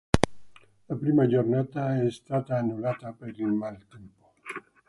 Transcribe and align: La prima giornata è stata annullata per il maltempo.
La 0.89 0.95
prima 0.95 1.27
giornata 1.27 2.01
è 2.01 2.09
stata 2.09 2.57
annullata 2.57 3.13
per 3.13 3.39
il 3.39 3.45
maltempo. 3.51 4.33